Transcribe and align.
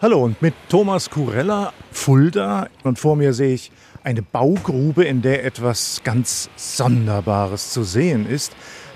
Hallo 0.00 0.22
und 0.22 0.40
mit 0.42 0.54
Thomas 0.68 1.10
Kurella, 1.10 1.72
Fulda 1.90 2.68
und 2.84 3.00
vor 3.00 3.16
mir 3.16 3.32
sehe 3.32 3.54
ich 3.54 3.72
eine 4.04 4.22
Baugrube, 4.22 5.02
in 5.02 5.22
der 5.22 5.44
etwas 5.44 6.02
ganz 6.04 6.48
Sonderbares 6.54 7.72
zu 7.72 7.82
sehen 7.82 8.24
ist. 8.24 8.52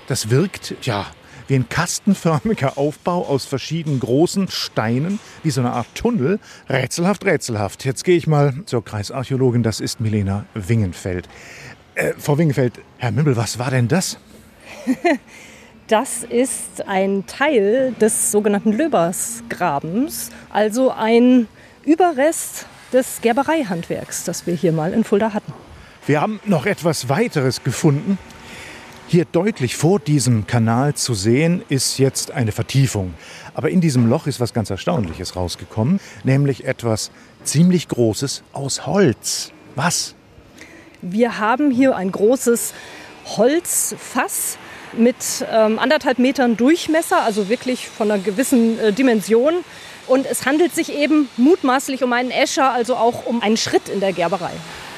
Das 0.06 0.30
wirkt, 0.30 0.76
ja, 0.82 1.06
wie 1.48 1.56
ein 1.56 1.68
kastenförmiger 1.68 2.78
Aufbau 2.78 3.26
aus 3.26 3.46
verschiedenen 3.46 3.98
großen 3.98 4.46
Steinen, 4.46 5.18
wie 5.42 5.50
so 5.50 5.60
eine 5.60 5.72
Art 5.72 5.92
Tunnel. 5.96 6.38
Rätselhaft, 6.68 7.24
rätselhaft. 7.24 7.84
Jetzt 7.84 8.04
gehe 8.04 8.16
ich 8.16 8.28
mal 8.28 8.54
zur 8.66 8.84
Kreisarchäologin, 8.84 9.64
das 9.64 9.80
ist 9.80 10.00
Milena 10.00 10.46
Wingenfeld. 10.54 11.28
Äh, 11.96 12.12
Frau 12.16 12.38
Wingenfeld, 12.38 12.74
Herr 12.98 13.10
Mümmel, 13.10 13.36
was 13.36 13.58
war 13.58 13.72
denn 13.72 13.88
das? 13.88 14.18
Das 15.92 16.24
ist 16.24 16.88
ein 16.88 17.26
Teil 17.26 17.92
des 18.00 18.32
sogenannten 18.32 18.72
Löbersgrabens, 18.72 20.30
also 20.48 20.90
ein 20.90 21.48
Überrest 21.84 22.64
des 22.94 23.20
Gerbereihandwerks, 23.20 24.24
das 24.24 24.46
wir 24.46 24.54
hier 24.54 24.72
mal 24.72 24.94
in 24.94 25.04
Fulda 25.04 25.34
hatten. 25.34 25.52
Wir 26.06 26.22
haben 26.22 26.40
noch 26.46 26.64
etwas 26.64 27.10
weiteres 27.10 27.62
gefunden. 27.62 28.16
Hier 29.06 29.26
deutlich 29.26 29.76
vor 29.76 30.00
diesem 30.00 30.46
Kanal 30.46 30.94
zu 30.94 31.12
sehen 31.12 31.62
ist 31.68 31.98
jetzt 31.98 32.30
eine 32.30 32.52
Vertiefung. 32.52 33.12
Aber 33.52 33.68
in 33.68 33.82
diesem 33.82 34.08
Loch 34.08 34.26
ist 34.26 34.40
was 34.40 34.54
ganz 34.54 34.70
Erstaunliches 34.70 35.36
rausgekommen, 35.36 36.00
nämlich 36.24 36.64
etwas 36.64 37.10
ziemlich 37.44 37.88
Großes 37.88 38.44
aus 38.54 38.86
Holz. 38.86 39.52
Was? 39.76 40.14
Wir 41.02 41.38
haben 41.38 41.70
hier 41.70 41.94
ein 41.96 42.10
großes 42.10 42.72
Holzfass 43.36 44.56
mit 44.94 45.16
ähm, 45.52 45.78
anderthalb 45.78 46.18
Metern 46.18 46.56
Durchmesser, 46.56 47.22
also 47.22 47.48
wirklich 47.48 47.88
von 47.88 48.10
einer 48.10 48.22
gewissen 48.22 48.78
äh, 48.78 48.92
Dimension. 48.92 49.64
Und 50.06 50.26
es 50.26 50.46
handelt 50.46 50.74
sich 50.74 50.92
eben 50.92 51.28
mutmaßlich 51.36 52.02
um 52.02 52.12
einen 52.12 52.30
Escher, 52.30 52.72
also 52.72 52.96
auch 52.96 53.26
um 53.26 53.40
einen 53.40 53.56
Schritt 53.56 53.88
in 53.88 54.00
der 54.00 54.12
Gerberei. 54.12 54.50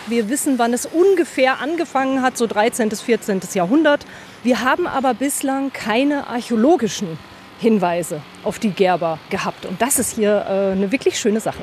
Wir 0.06 0.28
wissen, 0.28 0.58
wann 0.58 0.72
es 0.72 0.86
ungefähr 0.86 1.60
angefangen 1.60 2.22
hat, 2.22 2.36
so 2.36 2.46
13. 2.46 2.88
bis 2.88 3.00
14. 3.00 3.40
Jahrhundert. 3.54 4.04
Wir 4.42 4.60
haben 4.60 4.86
aber 4.86 5.14
bislang 5.14 5.72
keine 5.72 6.26
archäologischen 6.26 7.18
Hinweise 7.58 8.20
auf 8.42 8.58
die 8.58 8.70
Gerber 8.70 9.18
gehabt. 9.30 9.64
Und 9.64 9.80
das 9.80 9.98
ist 9.98 10.16
hier 10.16 10.44
äh, 10.48 10.72
eine 10.72 10.92
wirklich 10.92 11.18
schöne 11.18 11.40
Sache. 11.40 11.62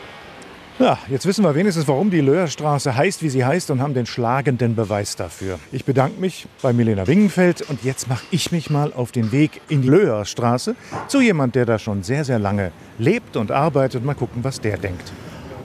Ja, 0.80 0.98
jetzt 1.10 1.26
wissen 1.26 1.44
wir 1.44 1.54
wenigstens, 1.54 1.88
warum 1.88 2.10
die 2.10 2.22
Löhrstraße 2.22 2.96
heißt, 2.96 3.22
wie 3.22 3.30
sie 3.30 3.46
heißt 3.46 3.70
und 3.72 3.82
haben 3.82 3.94
den 3.94 4.06
schlagenden 4.06 4.76
Beweis 4.76 5.16
dafür. 5.16 5.60
Ich 5.72 5.86
bedanke 5.86 6.20
mich 6.20 6.48
bei 6.62 6.74
Milena 6.74 7.06
Wingenfeld 7.08 7.62
und 7.70 7.84
jetzt 7.84 8.10
mache 8.10 8.24
ich 8.32 8.52
mich 8.52 8.70
mal 8.70 8.92
auf 8.94 9.12
den 9.12 9.32
Weg 9.32 9.62
in 9.70 9.82
die 9.82 9.90
Löhrstraße 9.90 10.76
zu 11.08 11.22
jemand, 11.22 11.56
der 11.56 11.66
da 11.66 11.78
schon 11.78 12.04
sehr, 12.04 12.26
sehr 12.26 12.40
lange 12.40 12.72
lebt 12.98 13.38
und 13.38 13.52
arbeitet. 13.52 14.04
Mal 14.04 14.16
gucken, 14.16 14.44
was 14.44 14.60
der 14.60 14.78
denkt. 14.78 15.12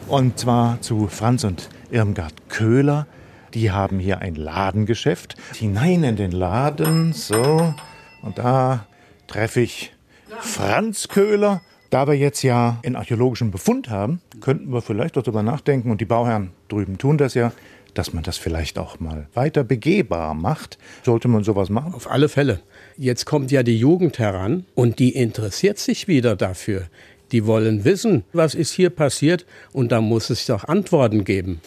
Und 0.08 0.38
zwar 0.38 0.80
zu 0.82 1.08
Franz 1.08 1.44
und 1.44 1.68
Irmgard 1.90 2.48
Köhler. 2.48 3.06
Die 3.54 3.70
haben 3.70 3.98
hier 3.98 4.18
ein 4.18 4.34
Ladengeschäft. 4.34 5.36
Hinein 5.54 6.04
in 6.04 6.16
den 6.16 6.32
Laden, 6.32 7.12
so. 7.12 7.74
Und 8.22 8.38
da 8.38 8.86
treffe 9.27 9.60
ich 9.60 9.94
Franz 10.40 11.08
Köhler 11.08 11.62
da 11.91 12.06
wir 12.06 12.15
jetzt 12.15 12.42
ja 12.42 12.81
einen 12.84 12.97
archäologischen 12.97 13.51
Befund 13.51 13.91
haben, 13.91 14.20
könnten 14.41 14.73
wir 14.73 14.83
vielleicht 14.83 15.17
darüber 15.17 15.42
nachdenken, 15.42 15.91
und 15.91 16.01
die 16.01 16.05
Bauherren 16.05 16.51
drüben 16.69 16.98
tun 16.98 17.19
das 17.19 17.34
ja, 17.34 17.53
dass 17.95 18.12
man 18.12 18.23
das 18.23 18.37
vielleicht 18.37 18.79
auch 18.79 19.01
mal 19.01 19.27
weiter 19.34 19.65
begehbar 19.65 20.34
macht. 20.34 20.79
Sollte 21.03 21.29
man 21.29 21.45
sowas 21.45 21.70
machen? 21.70 21.95
Auf 21.95 22.11
alle 22.11 22.29
Fälle. 22.29 22.61
Jetzt 22.97 23.25
kommt 23.25 23.51
ja 23.51 23.62
die 23.62 23.79
Jugend 23.79 24.19
heran 24.19 24.67
und 24.75 24.98
die 24.98 25.11
interessiert 25.11 25.79
sich 25.79 26.07
wieder 26.09 26.37
dafür. 26.37 26.87
Die 27.33 27.47
wollen 27.47 27.84
wissen, 27.84 28.25
was 28.33 28.55
ist 28.55 28.73
hier 28.73 28.91
passiert 28.91 29.47
und 29.73 29.91
da 29.92 30.01
muss 30.01 30.31
es 30.31 30.47
doch 30.47 30.64
Antworten 30.64 31.25
geben. 31.25 31.61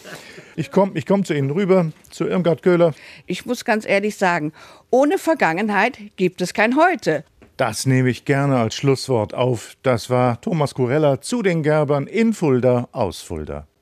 Ich 0.56 0.70
komme 0.70 0.92
ich 0.94 1.06
komm 1.06 1.24
zu 1.24 1.34
Ihnen 1.34 1.50
rüber, 1.50 1.92
zu 2.10 2.26
Irmgard 2.26 2.62
Köhler. 2.62 2.94
Ich 3.26 3.44
muss 3.44 3.64
ganz 3.64 3.86
ehrlich 3.86 4.16
sagen, 4.16 4.52
ohne 4.90 5.18
Vergangenheit 5.18 5.98
gibt 6.16 6.40
es 6.40 6.54
kein 6.54 6.76
Heute. 6.76 7.24
Das 7.60 7.84
nehme 7.84 8.08
ich 8.08 8.24
gerne 8.24 8.56
als 8.56 8.74
Schlusswort 8.74 9.34
auf. 9.34 9.76
Das 9.82 10.08
war 10.08 10.40
Thomas 10.40 10.72
Kurella 10.72 11.20
zu 11.20 11.42
den 11.42 11.62
Gerbern 11.62 12.06
in 12.06 12.32
Fulda 12.32 12.88
aus 12.92 13.20
Fulda. 13.20 13.66